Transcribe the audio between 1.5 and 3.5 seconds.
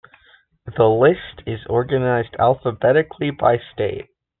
organized alphabetically